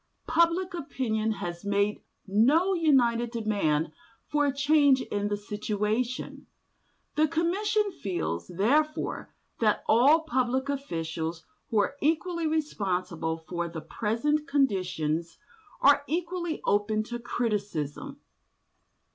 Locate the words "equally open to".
16.07-17.19